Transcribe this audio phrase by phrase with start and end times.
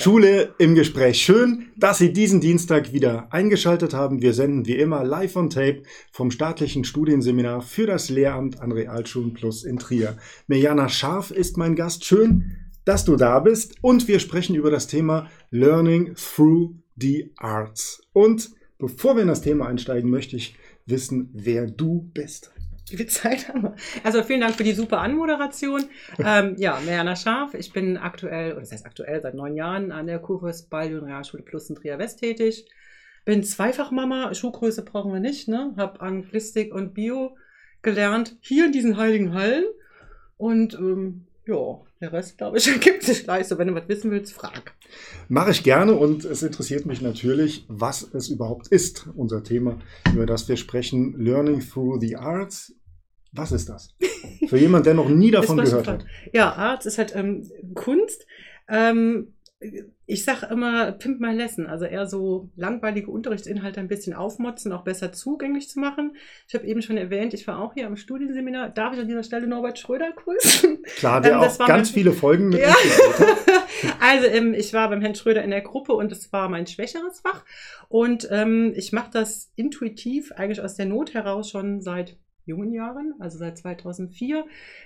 [0.00, 1.20] Schule im Gespräch.
[1.20, 4.22] Schön, dass Sie diesen Dienstag wieder eingeschaltet haben.
[4.22, 5.82] Wir senden wie immer live on tape
[6.12, 10.16] vom staatlichen Studienseminar für das Lehramt an Realschulen Plus in Trier.
[10.46, 12.04] Mirjana Scharf ist mein Gast.
[12.04, 12.52] Schön,
[12.84, 13.74] dass du da bist.
[13.80, 18.00] Und wir sprechen über das Thema Learning through the Arts.
[18.12, 20.54] Und bevor wir in das Thema einsteigen, möchte ich
[20.86, 22.52] wissen, wer du bist.
[22.90, 23.74] Wie viel Zeit haben wir?
[24.04, 25.84] Also vielen Dank für die super Anmoderation.
[26.18, 27.54] ähm, ja, Mariana Scharf.
[27.54, 31.42] Ich bin aktuell, oder das heißt aktuell, seit neun Jahren an der Kurves Ballion Realschule
[31.42, 32.66] Plus in Trier West tätig.
[33.24, 34.34] Bin Zweifachmama.
[34.34, 35.48] Schuhgröße brauchen wir nicht.
[35.48, 35.74] Ne?
[35.76, 37.36] Hab Anglistik und Bio
[37.82, 38.36] gelernt.
[38.40, 39.64] Hier in diesen heiligen Hallen.
[40.36, 43.48] Und ähm, ja, der Rest, glaube ich, ergibt sich gleich.
[43.48, 44.74] So, wenn du was wissen willst, frag.
[45.28, 49.78] Mache ich gerne und es interessiert mich natürlich, was es überhaupt ist, unser Thema,
[50.12, 52.74] über das wir sprechen, Learning through the Arts.
[53.38, 53.94] Was ist das?
[54.48, 56.06] Für jemanden, der noch nie davon gehört hat.
[56.32, 58.26] Ja, Arts ist halt ähm, Kunst.
[58.68, 59.32] Ähm,
[60.06, 64.84] ich sage immer Pimp my lesson, also eher so langweilige Unterrichtsinhalte ein bisschen aufmotzen, auch
[64.84, 66.16] besser zugänglich zu machen.
[66.46, 68.70] Ich habe eben schon erwähnt, ich war auch hier am Studienseminar.
[68.70, 70.82] Darf ich an dieser Stelle Norbert Schröder grüßen?
[70.96, 72.74] Klar, der ähm, auch ganz viele Folgen mit ja.
[74.00, 77.20] Also ähm, ich war beim Herrn Schröder in der Gruppe und es war mein schwächeres
[77.20, 77.44] Fach.
[77.88, 82.16] Und ähm, ich mache das intuitiv, eigentlich aus der Not heraus schon seit
[82.48, 84.44] jungen Jahren, also seit 2004,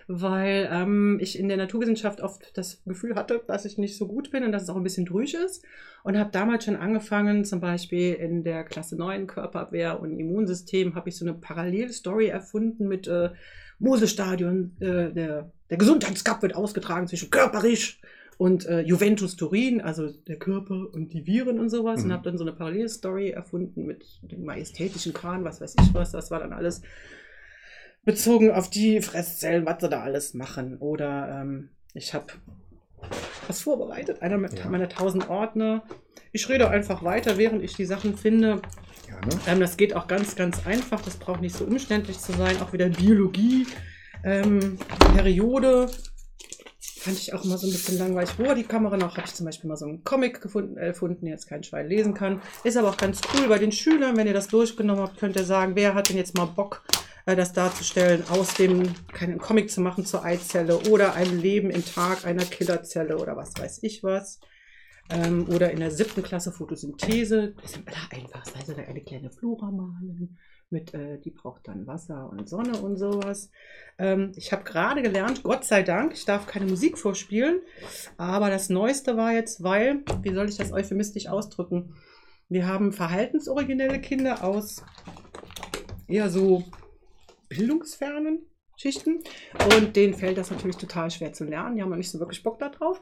[0.09, 4.31] weil ähm, ich in der Naturwissenschaft oft das Gefühl hatte, dass ich nicht so gut
[4.31, 5.65] bin und dass es auch ein bisschen drüsch ist.
[6.05, 11.09] Und habe damals schon angefangen, zum Beispiel in der Klasse 9 Körperabwehr und Immunsystem, habe
[11.09, 13.31] ich so eine Parallelstory erfunden mit äh,
[13.79, 18.01] Mosestadion, äh, der, der Gesundheitscup wird ausgetragen zwischen körperisch
[18.39, 22.01] und äh, Juventus Turin, also der Körper und die Viren und sowas.
[22.01, 22.07] Mhm.
[22.07, 26.13] Und habe dann so eine Parallelstory erfunden mit dem majestätischen Kran, was weiß ich was.
[26.13, 26.83] Das war dann alles
[28.05, 30.79] bezogen auf die Fresszellen, was sie da alles machen.
[30.79, 32.27] Oder ähm, ich habe
[33.47, 34.69] was vorbereitet, einer ja.
[34.69, 35.85] meiner tausend Ordner.
[36.33, 38.63] Ich rede einfach weiter, während ich die Sachen finde.
[39.47, 41.01] Ähm, das geht auch ganz, ganz einfach.
[41.03, 42.61] Das braucht nicht so umständlich zu sein.
[42.63, 43.67] Auch wieder Biologie,
[44.25, 44.79] ähm,
[45.15, 45.91] Periode.
[46.79, 48.31] Fand ich auch immer so ein bisschen langweilig.
[48.39, 49.17] Wo war die Kamera noch?
[49.17, 52.15] Habe ich zum Beispiel mal so einen Comic gefunden, äh, gefunden, jetzt kein Schwein lesen
[52.15, 52.41] kann.
[52.63, 54.17] Ist aber auch ganz cool bei den Schülern.
[54.17, 56.85] Wenn ihr das durchgenommen habt, könnt ihr sagen, wer hat denn jetzt mal Bock,
[57.27, 61.85] äh, das darzustellen, aus dem keinen Comic zu machen zur Eizelle oder einem Leben im
[61.85, 64.41] Tag einer Killerzelle oder was weiß ich was.
[65.11, 67.55] Ähm, oder in der siebten Klasse Photosynthese.
[67.61, 68.61] Das ist am allereinfachsten.
[68.61, 70.39] Also da eine kleine Flora malen.
[70.71, 73.51] Mit, äh, die braucht dann Wasser und Sonne und sowas.
[73.99, 77.61] Ähm, ich habe gerade gelernt, Gott sei Dank, ich darf keine Musik vorspielen.
[78.17, 81.95] Aber das Neueste war jetzt, weil, wie soll ich das euphemistisch ausdrücken?
[82.49, 84.83] Wir haben verhaltensoriginelle Kinder aus
[86.09, 86.65] eher so
[87.57, 88.47] bildungsfernen
[88.77, 89.21] Schichten.
[89.77, 91.77] Und denen fällt das natürlich total schwer zu lernen.
[91.77, 93.01] Die haben noch nicht so wirklich Bock darauf.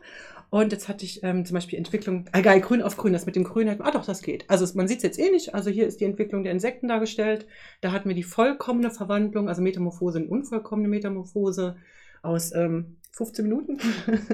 [0.51, 3.37] Und jetzt hatte ich ähm, zum Beispiel Entwicklung, egal, äh, grün auf grün, das mit
[3.37, 4.49] dem Grün, ah doch, das geht.
[4.51, 5.55] Also man sieht es jetzt eh nicht.
[5.55, 7.47] Also hier ist die Entwicklung der Insekten dargestellt.
[7.81, 11.77] Da hatten wir die vollkommene Verwandlung, also Metamorphose und unvollkommene Metamorphose
[12.23, 13.79] aus ähm, 15 Minuten.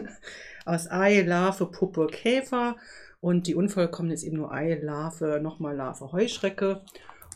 [0.64, 2.76] aus Ei, Larve, Puppe, Käfer.
[3.20, 6.82] Und die unvollkommene ist eben nur Ei, Larve, nochmal Larve, Heuschrecke.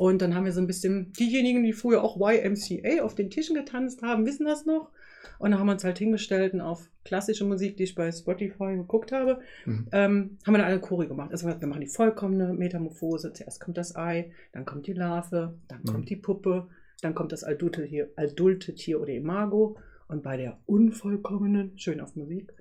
[0.01, 3.55] Und dann haben wir so ein bisschen, diejenigen, die früher auch YMCA auf den Tischen
[3.55, 4.93] getanzt haben, wissen das noch.
[5.39, 8.77] Und dann haben wir uns halt hingestellt und auf klassische Musik, die ich bei Spotify
[8.77, 9.89] geguckt habe, mhm.
[9.93, 11.33] ähm, haben wir dann eine Chore gemacht.
[11.33, 13.35] Also wir machen die vollkommene Metamorphose.
[13.35, 15.93] Zuerst kommt das Ei, dann kommt die Larve, dann mhm.
[15.93, 16.69] kommt die Puppe,
[17.03, 19.77] dann kommt das adulte Tier, adulte Tier oder Imago.
[20.09, 22.55] Und bei der unvollkommenen, schön auf Musik,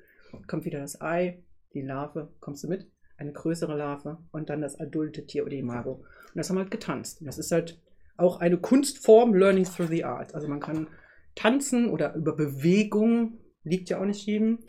[0.47, 1.41] kommt wieder das Ei,
[1.73, 2.85] die Larve, kommst du mit?
[3.19, 5.91] Eine größere Larve und dann das adulte Tier oder Imago.
[5.93, 7.19] Und das haben wir halt getanzt.
[7.19, 7.79] Und das ist halt
[8.17, 10.33] auch eine Kunstform, Learning through the Art.
[10.33, 10.87] Also man kann
[11.35, 14.59] tanzen oder über Bewegung, liegt ja auch nicht jedem,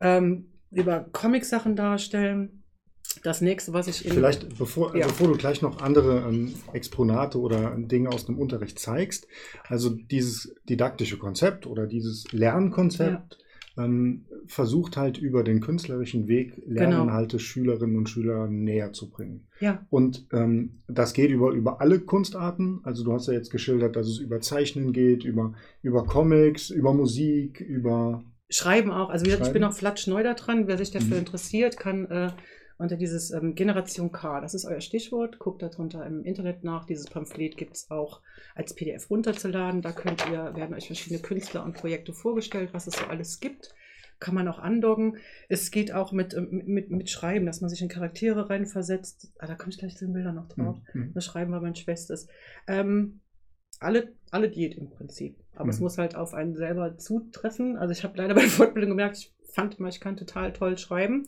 [0.00, 2.62] ähm, über Comic-Sachen darstellen.
[3.22, 4.12] Das nächste, was ich in.
[4.12, 5.06] Vielleicht, bevor, ja.
[5.06, 9.26] bevor du gleich noch andere ähm, Exponate oder Dinge aus dem Unterricht zeigst,
[9.68, 13.34] also dieses didaktische Konzept oder dieses Lernkonzept.
[13.34, 13.45] Ja
[13.76, 17.42] ähm, versucht halt über den künstlerischen Weg Lerninhalte genau.
[17.42, 19.46] Schülerinnen und Schülern näher zu bringen.
[19.60, 19.86] Ja.
[19.90, 22.80] Und ähm, das geht über, über alle Kunstarten.
[22.84, 26.94] Also du hast ja jetzt geschildert, dass es über Zeichnen geht, über, über Comics, über
[26.94, 29.10] Musik, über Schreiben auch.
[29.10, 30.68] Also wie gesagt, ich bin noch flatsch neu da dran.
[30.68, 31.20] Wer sich dafür mhm.
[31.20, 32.30] interessiert, kann äh,
[32.78, 36.84] unter dieses ähm, Generation K, das ist euer Stichwort, guckt darunter im Internet nach.
[36.84, 38.20] Dieses Pamphlet gibt es auch
[38.54, 39.80] als PDF runterzuladen.
[39.80, 43.74] Da könnt ihr, werden euch verschiedene Künstler und Projekte vorgestellt, was es so alles gibt.
[44.18, 45.18] Kann man auch andocken.
[45.48, 49.32] Es geht auch mit, ähm, mit, mit Schreiben, dass man sich in Charaktere reinversetzt.
[49.38, 50.76] Ah, da komme ich gleich zu den Bildern noch drauf.
[50.92, 51.12] Mhm.
[51.14, 52.28] Das Schreiben war mein Schwestes.
[52.66, 53.20] Ähm,
[53.80, 55.38] alle, alle Diät im Prinzip.
[55.54, 55.70] Aber mhm.
[55.70, 57.76] es muss halt auf einen selber zutreffen.
[57.76, 60.76] Also ich habe leider bei der Fortbildung gemerkt, ich fand immer, ich kann total toll
[60.78, 61.26] schreiben.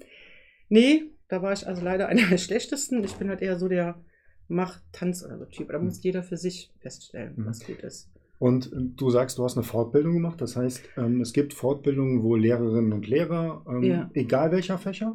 [0.69, 3.04] Nee, Da war ich also leider einer der schlechtesten.
[3.04, 4.00] Ich bin halt eher so der
[4.48, 5.70] Mach-Tanz oder so Typ.
[5.70, 7.46] Da muss jeder für sich feststellen, Mhm.
[7.46, 8.10] was gut ist.
[8.38, 10.40] Und äh, du sagst, du hast eine Fortbildung gemacht.
[10.40, 14.10] Das heißt, ähm, es gibt Fortbildungen, wo Lehrerinnen und Lehrer, ähm, Ja.
[14.14, 15.14] egal welcher Fächer,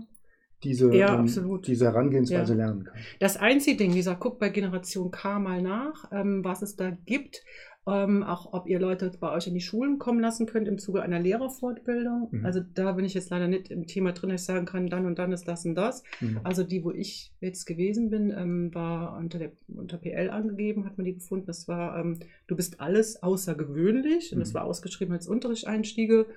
[0.64, 2.58] diese, Ja, ähm, diese Herangehensweise Ja.
[2.58, 2.98] lernen kann.
[3.20, 6.92] Das einzige Ding, wie gesagt, guckt bei Generation K mal nach, ähm, was es da
[6.92, 7.42] gibt.
[7.86, 11.02] Ähm, auch ob ihr Leute bei euch in die Schulen kommen lassen könnt im Zuge
[11.02, 12.30] einer Lehrerfortbildung.
[12.32, 12.46] Mhm.
[12.46, 15.06] Also da bin ich jetzt leider nicht im Thema drin, dass ich sagen kann, dann
[15.06, 16.02] und dann ist das und das.
[16.22, 16.40] Mhm.
[16.46, 20.98] Also die, wo ich jetzt gewesen bin, ähm, war unter, der, unter PL angegeben, hat
[20.98, 21.46] man die gefunden.
[21.46, 24.32] Das war, ähm, du bist alles außergewöhnlich.
[24.32, 24.54] Und das Mhm.
[24.56, 26.28] war ausgeschrieben als Unterrichtseinstiege.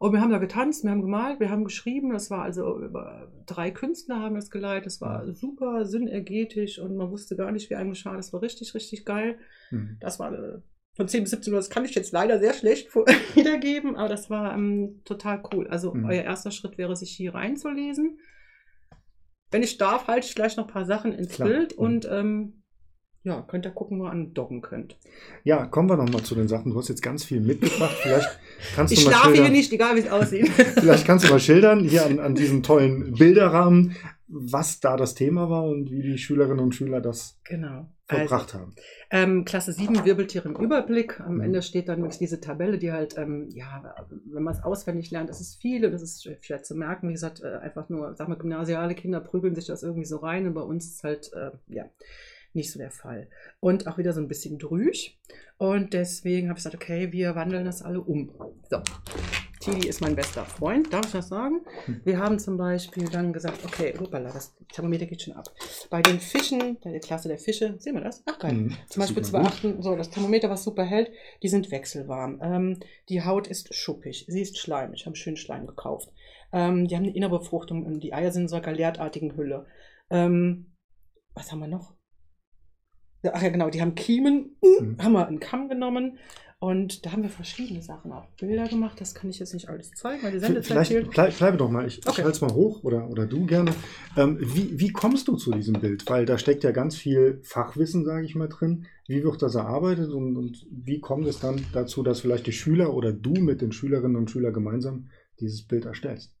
[0.00, 2.12] Und wir haben da getanzt, wir haben gemalt, wir haben geschrieben.
[2.12, 4.86] Das war also über drei Künstler haben das geleitet.
[4.86, 8.16] Das war super synergetisch und man wusste gar nicht, wie einem geschah.
[8.16, 9.38] Das war richtig, richtig geil.
[9.70, 9.98] Mhm.
[10.00, 10.58] Das war äh,
[10.94, 12.94] von 10 bis 17 Uhr, das kann ich jetzt leider sehr schlecht
[13.34, 15.66] wiedergeben, aber das war ähm, total cool.
[15.68, 16.04] Also Mhm.
[16.04, 18.18] euer erster Schritt wäre, sich hier reinzulesen.
[19.50, 21.48] Wenn ich darf, halte ich gleich noch ein paar Sachen ins Klar.
[21.48, 21.84] Bild Mhm.
[21.84, 22.62] und ähm,
[23.24, 24.98] ja, könnt ihr gucken, wo ihr andocken könnt.
[25.44, 26.72] Ja, kommen wir nochmal zu den Sachen.
[26.72, 27.94] Du hast jetzt ganz viel mitgebracht.
[28.02, 28.28] Vielleicht
[28.74, 30.48] kannst Ich schlafe hier nicht, egal wie es aussieht.
[30.74, 33.96] Vielleicht kannst du mal schildern, hier an, an diesem tollen Bilderrahmen,
[34.28, 37.88] was da das Thema war und wie die Schülerinnen und Schüler das genau.
[38.08, 38.74] Also, verbracht haben.
[39.10, 41.20] Ähm, Klasse 7 Wirbeltiere im Überblick.
[41.20, 41.40] Am Mhm.
[41.42, 43.82] Ende steht dann wirklich diese Tabelle, die halt, ähm, ja,
[44.26, 47.08] wenn man es auswendig lernt, das ist viel und das ist schwer zu merken.
[47.08, 50.46] Wie gesagt, äh, einfach nur, sag mal, gymnasiale Kinder prügeln sich das irgendwie so rein
[50.46, 51.84] und bei uns ist halt, äh, ja,
[52.54, 53.28] nicht so der Fall.
[53.60, 55.18] Und auch wieder so ein bisschen drüch.
[55.58, 58.32] Und deswegen habe ich gesagt, okay, wir wandeln das alle um.
[58.68, 58.82] So.
[59.60, 61.60] Tidi ist mein bester Freund, darf ich das sagen?
[61.84, 62.00] Hm.
[62.02, 65.44] Wir haben zum Beispiel dann gesagt, okay, hoppala, das Thermometer geht schon ab.
[65.88, 68.24] Bei den Fischen, der Klasse der Fische, sehen wir das?
[68.26, 68.54] Ach geil.
[68.54, 69.32] Mhm, Zum Beispiel gut.
[69.32, 71.12] 2,8, so das Thermometer, was super hält,
[71.44, 72.40] die sind wechselwarm.
[72.42, 76.10] Ähm, die Haut ist schuppig, sie ist schleimig, ich habe schön Schleim gekauft.
[76.52, 79.66] Ähm, die haben eine Innerbefruchtung, und die Eier sind in so einer galertartigen Hülle.
[80.10, 80.74] Ähm,
[81.34, 81.94] was haben wir noch?
[83.24, 84.96] Ach ja, genau, die haben Kiemen, Mhm.
[85.00, 86.18] haben wir einen Kamm genommen
[86.58, 89.00] und da haben wir verschiedene Sachen, auch Bilder gemacht.
[89.00, 91.86] Das kann ich jetzt nicht alles zeigen, weil die Sendezeit Vielleicht bleib, bleibe doch mal,
[91.86, 92.22] ich, ich Okay.
[92.22, 93.72] halte es mal hoch oder, oder du gerne.
[94.16, 96.08] Ähm, wie, wie kommst du zu diesem Bild?
[96.08, 98.86] Weil da steckt ja ganz viel Fachwissen, sage ich mal, drin.
[99.06, 102.94] Wie wird das erarbeitet und, und wie kommt es dann dazu, dass vielleicht die Schüler
[102.94, 105.10] oder du mit den Schülerinnen und Schülern gemeinsam
[105.40, 106.36] dieses Bild erstellst?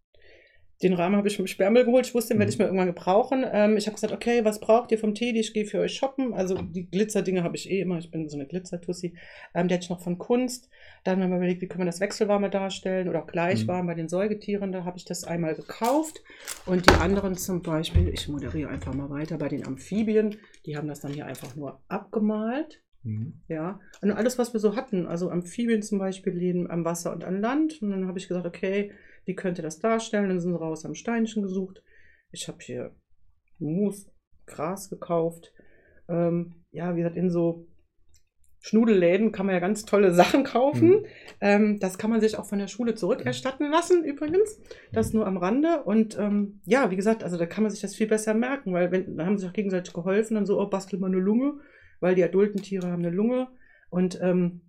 [0.82, 2.06] Den Rahmen habe ich vom Sperrmüll geholt.
[2.06, 2.52] Ich wusste, den werde Mhm.
[2.54, 3.44] ich mir irgendwann gebrauchen.
[3.52, 5.38] Ähm, ich habe gesagt, okay, was braucht ihr vom Teddy?
[5.38, 6.34] Ich gehe für euch shoppen.
[6.34, 7.98] Also die Glitzerdinge habe ich eh immer.
[7.98, 9.14] Ich bin so eine Glitzertussi.
[9.54, 10.68] Ähm, die hatte ich noch von Kunst.
[11.04, 14.08] Dann haben wir überlegt, wie können wir das Wechselwarme darstellen oder auch gleichwarm bei den
[14.08, 14.72] Säugetieren.
[14.72, 16.22] Da habe ich das einmal gekauft.
[16.66, 20.36] Und die anderen zum Beispiel, ich moderiere einfach mal weiter, bei den Amphibien,
[20.66, 22.82] die haben das dann hier einfach nur abgemalt.
[23.04, 23.40] Mhm.
[23.48, 27.24] Ja, und alles, was wir so hatten, also Amphibien zum Beispiel leben am Wasser und
[27.24, 27.82] an Land.
[27.82, 28.92] Und dann habe ich gesagt, okay,
[29.24, 30.28] wie könnte das darstellen?
[30.28, 31.82] Dann sind sie raus, am Steinchen gesucht.
[32.30, 32.94] Ich habe hier
[33.58, 34.10] Moos,
[34.46, 35.52] Gras gekauft.
[36.08, 37.66] Ähm, ja, wie gesagt, in so
[38.60, 40.88] Schnudelläden kann man ja ganz tolle Sachen kaufen.
[40.88, 41.06] Mhm.
[41.40, 44.60] Ähm, das kann man sich auch von der Schule zurückerstatten lassen, übrigens.
[44.92, 45.82] Das nur am Rande.
[45.82, 48.92] Und ähm, ja, wie gesagt, also da kann man sich das viel besser merken, weil
[48.92, 51.58] wenn, da haben sie sich auch gegenseitig geholfen, dann so, oh, bastel mal eine Lunge,
[52.00, 53.48] weil die adulten Tiere haben eine Lunge
[53.90, 54.62] und ähm,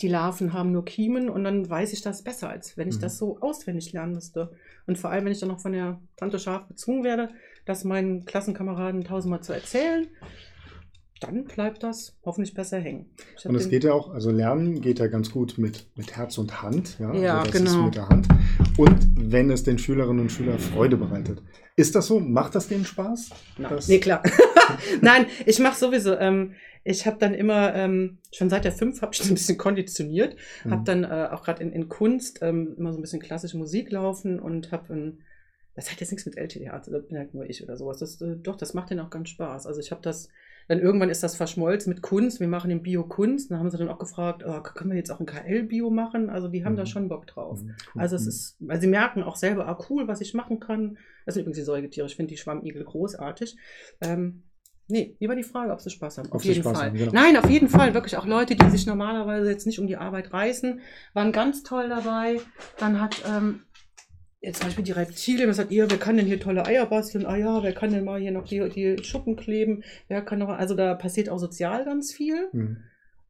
[0.00, 3.00] die Larven haben nur Kiemen und dann weiß ich das besser, als wenn ich Mhm.
[3.00, 4.52] das so auswendig lernen müsste.
[4.86, 7.30] Und vor allem, wenn ich dann noch von der Tante Schaf gezwungen werde,
[7.66, 10.06] das meinen Klassenkameraden tausendmal zu erzählen,
[11.20, 13.06] dann bleibt das hoffentlich besser hängen.
[13.44, 16.62] Und es geht ja auch, also Lernen geht ja ganz gut mit, mit Herz und
[16.62, 16.98] Hand.
[16.98, 17.84] Ja, Ja, also das ist genau.
[17.84, 18.28] mit der Hand.
[18.76, 21.40] Und wenn es den Schülerinnen und Schülern Freude bereitet.
[21.76, 22.18] Ist das so?
[22.18, 23.30] Macht das denen Spaß?
[23.58, 24.22] Nein, nee, klar.
[25.00, 26.16] Nein, ich mache sowieso.
[26.16, 26.54] Ähm,
[26.84, 30.70] ich habe dann immer, ähm, schon seit der 5 habe ich ein bisschen konditioniert, Mhm.
[30.70, 33.90] habe dann äh, auch gerade in, in Kunst ähm, immer so ein bisschen klassische Musik
[33.92, 35.22] laufen und habe ein,
[35.74, 37.98] das hat jetzt nichts mit LTD, das bin halt nur ich oder sowas.
[37.98, 39.66] Das, äh, doch, das macht denen auch ganz Spaß.
[39.66, 40.28] Also ich habe das,
[40.68, 42.40] dann irgendwann ist das verschmolzen mit Kunst.
[42.40, 43.50] Wir machen den Bio Kunst.
[43.50, 46.30] Da haben sie dann auch gefragt, oh, können wir jetzt auch ein KL-Bio machen?
[46.30, 46.86] Also die haben da Mhm.
[46.86, 47.62] schon Bock drauf.
[47.62, 47.74] Mhm.
[47.96, 50.98] Also es ist, weil sie merken auch selber, ah cool, was ich machen kann.
[51.26, 52.06] Das sind übrigens die Säugetiere.
[52.06, 53.56] Ich finde die Schwammigel großartig.
[54.00, 54.42] Ähm,
[54.92, 56.30] nee, wie war die Frage, ob sie Spaß haben?
[56.32, 56.86] Auf jeden Spaß Fall.
[56.90, 57.12] haben, genau.
[57.12, 57.94] Nein, auf jeden Fall.
[57.94, 60.80] Wirklich auch Leute, die sich normalerweise jetzt nicht um die Arbeit reißen,
[61.14, 62.40] waren ganz toll dabei.
[62.78, 63.62] Dann hat ähm,
[64.40, 67.26] jetzt zum Beispiel die Reptilien gesagt, ihr, wer kann denn hier tolle Eier basteln?
[67.26, 69.82] Ah ja, wer kann denn mal hier noch die, die Schuppen kleben?
[70.08, 72.48] Wer kann noch, also da passiert auch sozial ganz viel.
[72.52, 72.76] Mhm.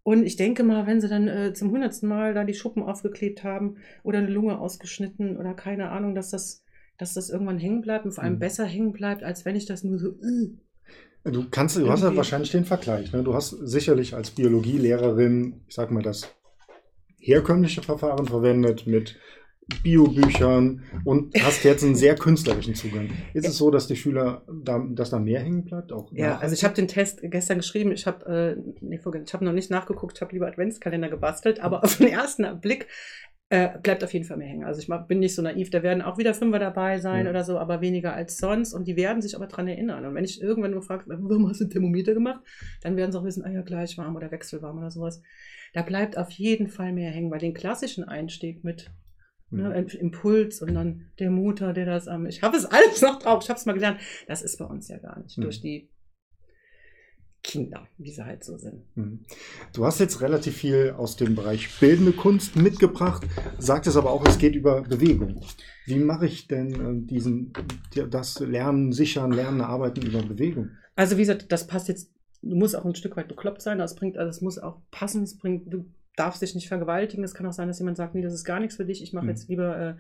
[0.05, 3.45] Und ich denke mal, wenn sie dann äh, zum hundertsten Mal da die Schuppen aufgeklebt
[3.45, 6.65] haben oder eine Lunge ausgeschnitten oder keine Ahnung, dass das,
[6.99, 8.39] dass das irgendwann hängen bleibt und vor allem Mhm.
[8.41, 10.09] besser hängen bleibt, als wenn ich das nur so.
[10.23, 10.51] Äh.
[11.25, 13.13] Du kannst, du hast ja wahrscheinlich den Vergleich.
[13.13, 13.23] Ne?
[13.23, 16.35] Du hast sicherlich als Biologielehrerin, ich sag mal, das
[17.19, 19.17] herkömmliche Verfahren verwendet mit
[19.83, 23.11] Biobüchern und hast jetzt einen sehr künstlerischen Zugang.
[23.33, 25.93] Ist es so, dass die Schüler, da, dass da mehr hängen bleibt?
[25.93, 27.93] Auch ja, also ich habe den Test gestern geschrieben.
[27.93, 31.85] Ich habe äh, nee, ich hab noch nicht nachgeguckt, ich habe lieber Adventskalender gebastelt, aber
[31.85, 32.89] auf den ersten Blick
[33.53, 34.65] äh, bleibt auf jeden Fall mehr hängen.
[34.65, 37.31] Also ich bin nicht so naiv, da werden auch wieder Fünfer dabei sein ja.
[37.31, 40.07] oder so, aber weniger als sonst und die werden sich aber daran erinnern.
[40.07, 42.41] Und wenn ich irgendwann nur frage, warum hast du Thermometer gemacht,
[42.81, 45.21] dann werden sie auch wissen, ah ja, gleich warm oder wechselwarm oder sowas.
[45.75, 48.91] Da bleibt auf jeden Fall mehr hängen, weil den klassischen Einstieg mit
[49.55, 52.25] Ne, Impuls und dann der Mutter, der das am.
[52.25, 54.01] Ich habe es alles noch drauf, ich habe es mal gelernt.
[54.27, 55.37] Das ist bei uns ja gar nicht.
[55.37, 55.91] Durch die
[57.43, 58.83] Kinder, wie sie halt so sind.
[58.95, 59.21] Mhm.
[59.73, 63.27] Du hast jetzt relativ viel aus dem Bereich bildende Kunst mitgebracht,
[63.59, 65.43] sagt es aber auch, es geht über Bewegung.
[65.87, 67.53] Wie mache ich denn äh, diesen,
[68.11, 70.71] das Lernen, Sichern, Lernen, Arbeiten über Bewegung?
[70.95, 72.11] Also wie gesagt, das passt jetzt,
[72.43, 75.25] du musst auch ein Stück weit bekloppt sein, das bringt, also es muss auch passen,
[75.25, 78.23] es bringt, du darfst dich nicht vergewaltigen, es kann auch sein, dass jemand sagt, nee,
[78.23, 79.31] das ist gar nichts für dich, ich mache mhm.
[79.31, 79.95] jetzt lieber äh,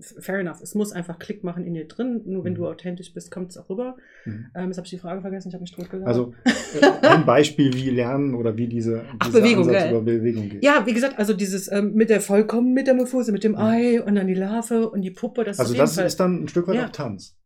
[0.00, 0.60] fair enough.
[0.60, 2.22] Es muss einfach Klick machen in dir drin.
[2.24, 2.58] Nur wenn mhm.
[2.58, 3.96] du authentisch bist, kommt es auch rüber.
[4.24, 4.46] Mhm.
[4.54, 6.06] Ähm, jetzt habe ich die Frage vergessen, ich habe mich tot gesagt.
[6.06, 6.34] Also
[6.80, 10.62] äh, ein Beispiel, wie lernen oder wie diese, Ach, Bewegung, Ansatz über Bewegung geht.
[10.62, 13.58] Ja, wie gesagt, also dieses ähm, mit der vollkommenen Metamorphose, mit dem mhm.
[13.58, 15.44] Ei und dann die Larve und die Puppe.
[15.44, 16.86] Das also das Fall, ist dann ein Stück weit ja.
[16.86, 17.36] auch Tanz.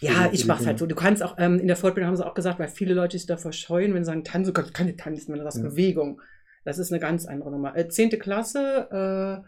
[0.00, 0.86] Ja, ich mache es halt so.
[0.86, 3.26] Du kannst auch, ähm, in der Fortbildung haben sie auch gesagt, weil viele Leute sich
[3.26, 5.68] davor scheuen, wenn sie sagen, tanzen, du kannst keine tanzen, wenn du sagst ja.
[5.68, 6.20] Bewegung.
[6.64, 7.76] Das ist eine ganz andere Nummer.
[7.76, 9.46] Äh, zehnte Klasse, äh,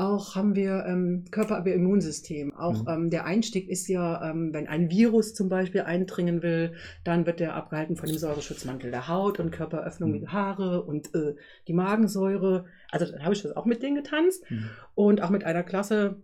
[0.00, 2.54] auch haben wir ähm, Körperimmunsystem.
[2.54, 2.88] Auch mhm.
[2.88, 7.40] ähm, der Einstieg ist ja, ähm, wenn ein Virus zum Beispiel eindringen will, dann wird
[7.40, 10.14] der abgehalten von dem Säureschutzmantel der Haut und Körperöffnung mhm.
[10.14, 11.34] wie Haare und äh,
[11.68, 12.64] die Magensäure.
[12.90, 14.70] Also da habe ich das auch mit denen getanzt mhm.
[14.94, 16.22] und auch mit einer Klasse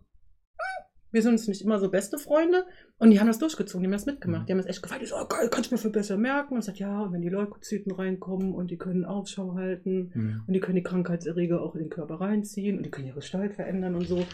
[1.16, 2.66] wir sind uns nicht immer so beste Freunde.
[2.98, 4.42] Und die haben das durchgezogen, die haben das mitgemacht.
[4.42, 4.46] Mhm.
[4.46, 5.00] Die haben das echt gefallen.
[5.00, 6.52] Die so, oh, geil, kannst du mir viel besser merken?
[6.52, 10.42] Und ich sagt, ja, wenn die Leukozyten reinkommen und die können Aufschau halten mhm.
[10.46, 13.54] und die können die Krankheitserreger auch in den Körper reinziehen und die können ihre Gestalt
[13.54, 14.26] verändern und so.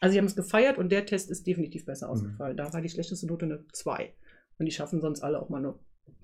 [0.00, 2.12] Also sie haben es gefeiert und der Test ist definitiv besser mhm.
[2.12, 2.56] ausgefallen.
[2.56, 4.14] Da war die schlechteste Note eine 2.
[4.58, 5.74] Und die schaffen sonst alle auch mal eine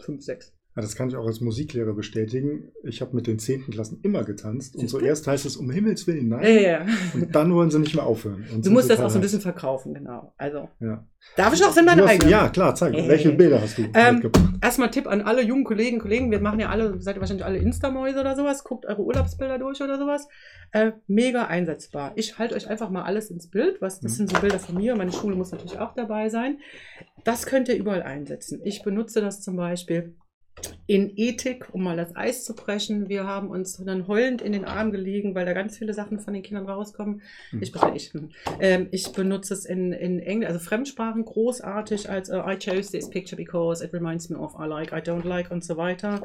[0.01, 0.55] 5, 6.
[0.77, 2.71] Ja, das kann ich auch als Musiklehrer bestätigen.
[2.85, 6.29] Ich habe mit den zehnten Klassen immer getanzt und zuerst heißt es um Himmels Willen
[6.29, 6.43] nein.
[6.43, 6.87] Ja, ja.
[7.15, 8.45] Und dann wollen sie nicht mehr aufhören.
[8.55, 10.35] du musst das auch so ein bisschen verkaufen, genau.
[10.37, 10.69] Also.
[10.81, 11.07] Ja.
[11.35, 12.31] Darf ich auch in meine eigene?
[12.31, 12.93] Ja, klar, zeig.
[12.93, 13.09] Hey.
[13.09, 14.55] Welche Bilder hast du ähm, mitgebracht?
[14.61, 17.57] Erstmal Tipp an alle jungen Kollegen, Kollegen, wir machen ja alle, seid ihr wahrscheinlich alle
[17.57, 20.29] Insta-Mäuse oder sowas, guckt eure Urlaubsbilder durch oder sowas.
[20.73, 22.13] Äh, mega einsetzbar.
[22.17, 23.81] Ich halte euch einfach mal alles ins Bild.
[23.81, 24.17] Was, das mhm.
[24.17, 24.95] sind so Bilder von mir.
[24.95, 26.59] Meine Schule muss natürlich auch dabei sein.
[27.25, 28.61] Das könnt ihr überall einsetzen.
[28.63, 30.15] Ich benutze das zum Beispiel
[30.87, 33.09] in Ethik, um mal das Eis zu brechen.
[33.09, 36.33] Wir haben uns dann heulend in den Arm gelegen, weil da ganz viele Sachen von
[36.33, 37.23] den Kindern rauskommen.
[37.53, 37.63] Mhm.
[37.63, 38.13] Ich, ich,
[38.61, 43.11] ähm, ich benutze es in, in Englisch, also Fremdsprachen großartig als uh, I chose this
[43.11, 46.23] picture because it reminds me of I like, I don't like und so weiter.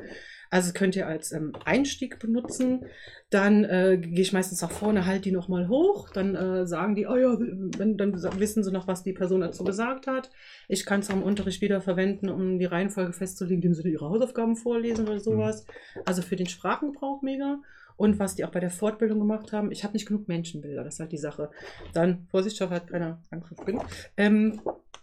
[0.51, 2.85] Also könnt ihr als ähm, Einstieg benutzen.
[3.29, 6.09] Dann äh, gehe ich meistens nach vorne, halte die nochmal hoch.
[6.09, 9.63] Dann äh, sagen die, oh ja, wenn, dann wissen sie noch, was die Person dazu
[9.63, 10.29] gesagt hat.
[10.67, 14.57] Ich kann es am Unterricht wieder verwenden, um die Reihenfolge festzulegen, indem sie ihre Hausaufgaben
[14.57, 15.65] vorlesen oder sowas.
[15.65, 16.01] Mhm.
[16.05, 17.59] Also für den Sprachengebrauch mega.
[18.01, 20.95] Und was die auch bei der Fortbildung gemacht haben, ich habe nicht genug Menschenbilder, das
[20.95, 21.51] ist halt die Sache.
[21.93, 23.83] Dann, Vorsicht, ich hoffe, hat keiner Angst vor Springen.
[24.17, 24.59] Ähm,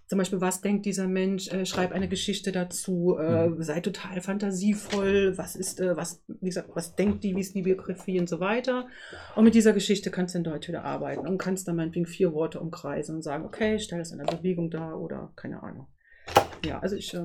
[0.07, 1.47] zum Beispiel, was denkt dieser Mensch?
[1.47, 3.63] Äh, schreib eine Geschichte dazu, äh, mhm.
[3.63, 7.63] sei total fantasievoll, was ist, äh, was, wie gesagt, was denkt die, wie ist die
[7.63, 8.89] Biografie und so weiter.
[9.37, 12.33] Und mit dieser Geschichte kannst du in Deutsch wieder arbeiten und kannst dann meinetwegen vier
[12.33, 15.87] Worte umkreisen und sagen, okay, stell das in einer Bewegung dar oder keine Ahnung.
[16.65, 17.23] Ja, also ich äh,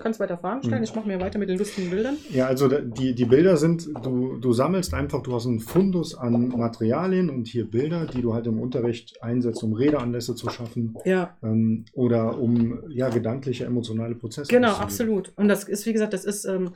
[0.00, 0.78] kann es weiter Fragen stellen.
[0.78, 0.84] Mhm.
[0.84, 2.16] Ich mache mir weiter mit den lustigen Bildern.
[2.30, 6.48] Ja, also die, die Bilder sind, du, du sammelst einfach, du hast einen Fundus an
[6.48, 10.96] Materialien und hier Bilder, die du halt im Unterricht einsetzt, um Redeanlässe zu schaffen.
[11.04, 11.36] Ja.
[11.42, 14.50] Ähm, oder um ja, gedankliche, emotionale Prozesse.
[14.50, 15.32] Genau, absolut.
[15.36, 16.70] Und das ist, wie gesagt, das ist ähm,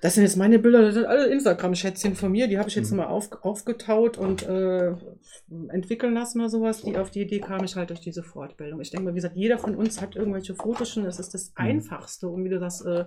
[0.00, 2.90] das sind jetzt meine Bilder, das sind alle Instagram-Schätzchen von mir, die habe ich jetzt
[2.90, 2.98] mhm.
[2.98, 4.92] mal auf, aufgetaut und äh,
[5.68, 6.82] entwickeln lassen oder sowas.
[6.82, 8.80] Die, auf die Idee kam ich halt durch diese Fortbildung.
[8.80, 11.50] Ich denke mal, wie gesagt, jeder von uns hat irgendwelche Fotos schon, das ist das
[11.50, 11.64] mhm.
[11.64, 13.04] Einfachste, um wieder das äh,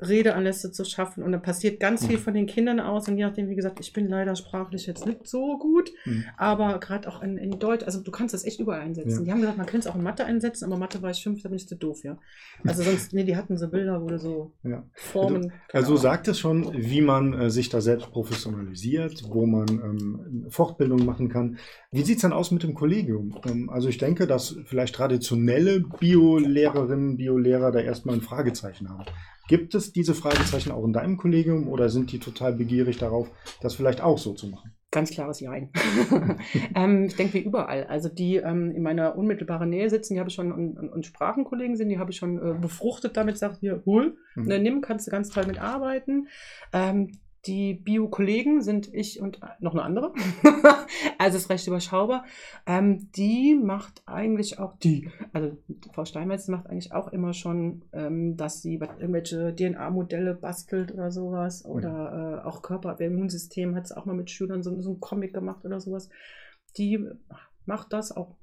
[0.00, 1.22] Redeanlässe zu schaffen.
[1.22, 2.22] Und dann passiert ganz viel mhm.
[2.22, 3.08] von den Kindern aus.
[3.08, 6.24] Und je nachdem, wie gesagt, ich bin leider sprachlich jetzt nicht so gut, mhm.
[6.36, 9.18] aber gerade auch in, in, Deutsch, also du kannst das echt überall einsetzen.
[9.18, 9.24] Ja.
[9.24, 11.42] Die haben gesagt, man könnte es auch in Mathe einsetzen, aber Mathe war ich fünf,
[11.42, 12.18] da bin ich zu doof, ja.
[12.66, 14.84] Also sonst, nee, die hatten so Bilder, wo du so ja.
[14.92, 15.52] Formen.
[15.72, 20.46] Also, also sagt es schon, wie man äh, sich da selbst professionalisiert, wo man ähm,
[20.50, 21.58] Fortbildung machen kann.
[21.90, 23.38] Wie sieht es dann aus mit dem Kollegium?
[23.46, 29.04] Ähm, also ich denke, dass vielleicht traditionelle Bio-Lehrerinnen, Bio-Lehrer da erstmal ein Fragezeichen haben.
[29.48, 33.74] Gibt es diese Fragezeichen auch in deinem Kollegium oder sind die total begierig darauf, das
[33.74, 34.72] vielleicht auch so zu machen?
[34.90, 35.70] Ganz klares Jein.
[36.74, 37.84] ähm, ich denke wie überall.
[37.84, 41.04] Also die ähm, in meiner unmittelbaren Nähe sitzen, die habe ich schon und, und, und,
[41.04, 44.44] Sprachenkollegen sind, die habe ich schon äh, befruchtet damit, sagt hier, hol, mhm.
[44.44, 46.28] ne, nimm, kannst du ganz toll mitarbeiten.
[46.72, 50.12] Ähm, Die Bio-Kollegen sind ich und noch eine andere.
[51.18, 52.24] also ist recht überschaubar.
[52.66, 55.56] Ähm, die macht eigentlich auch die, also
[55.92, 61.64] Frau Steinmetz macht eigentlich auch immer schon, ähm, dass sie irgendwelche DNA-Modelle bastelt oder sowas.
[61.64, 65.64] Oder äh, auch Körperimmunsystem hat es auch mal mit Schülern so, so einen Comic gemacht
[65.64, 66.08] oder sowas.
[66.76, 67.06] Die
[67.64, 68.36] macht das auch.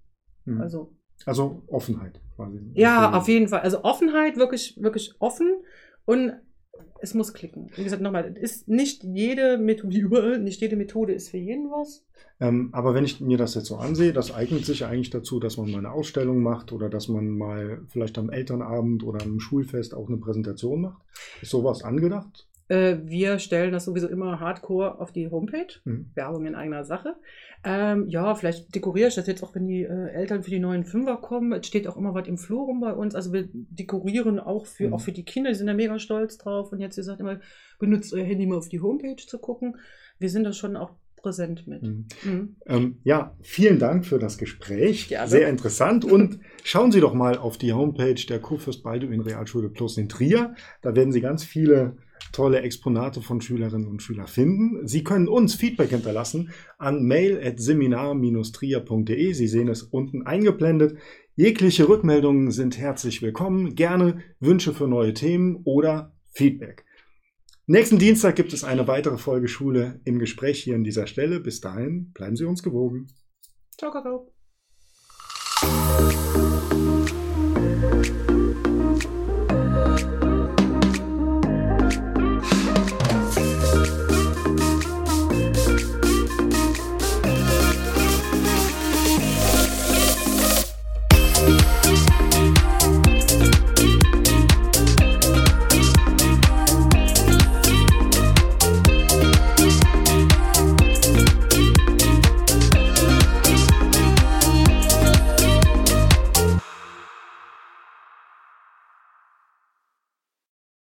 [0.45, 0.61] Mhm.
[0.61, 0.95] Also
[1.25, 2.59] also Offenheit quasi.
[2.73, 3.61] Ja, auf jeden Fall.
[3.61, 5.61] Also Offenheit, wirklich, wirklich offen
[6.05, 6.33] und
[7.01, 7.69] es muss klicken.
[7.75, 12.05] Wie gesagt, nochmal, ist nicht jede Methode, überall, nicht jede Methode ist für jeden was.
[12.39, 15.57] Ähm, aber wenn ich mir das jetzt so ansehe, das eignet sich eigentlich dazu, dass
[15.57, 19.93] man mal eine Ausstellung macht oder dass man mal vielleicht am Elternabend oder am Schulfest
[19.93, 21.01] auch eine Präsentation macht.
[21.41, 22.47] Ist sowas angedacht?
[22.67, 25.67] Äh, wir stellen das sowieso immer hardcore auf die Homepage.
[25.83, 26.11] Mhm.
[26.15, 27.15] Werbung in eigener Sache.
[27.63, 30.83] Ähm, ja, vielleicht dekoriere ich das jetzt auch, wenn die äh, Eltern für die neuen
[30.83, 31.53] Fünfer kommen.
[31.53, 33.15] Es steht auch immer was im Flur rum bei uns.
[33.15, 34.93] Also wir dekorieren auch für, mhm.
[34.93, 36.71] auch für die Kinder, die sind da mega stolz drauf.
[36.71, 37.39] Und jetzt, ihr sagt immer,
[37.79, 39.77] benutzt euer Handy mal auf die Homepage zu gucken.
[40.19, 40.91] Wir sind da schon auch
[41.23, 41.81] präsent mit.
[41.81, 42.05] Mhm.
[42.23, 42.55] Mhm.
[42.67, 45.09] Ähm, ja, vielen Dank für das Gespräch.
[45.09, 46.05] Ja, Sehr interessant.
[46.05, 50.53] Und schauen Sie doch mal auf die Homepage der Kurfürst Balduin Realschule Plus in Trier.
[50.81, 51.97] Da werden Sie ganz viele
[52.31, 54.87] tolle Exponate von Schülerinnen und Schülern finden.
[54.87, 59.33] Sie können uns Feedback hinterlassen an mail.seminar-trier.de.
[59.33, 60.97] Sie sehen es unten eingeblendet.
[61.35, 63.75] Jegliche Rückmeldungen sind herzlich willkommen.
[63.75, 66.85] Gerne Wünsche für neue Themen oder Feedback.
[67.65, 71.39] Nächsten Dienstag gibt es eine weitere Folge Schule im Gespräch hier an dieser Stelle.
[71.39, 73.07] Bis dahin bleiben Sie uns gewogen.
[73.77, 74.33] Ciao, Kakao.